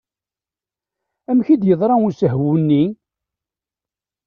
Amek 1.29 1.47
i 1.49 1.55
d-yeḍra 1.61 1.95
usehwu-nni? 2.07 2.83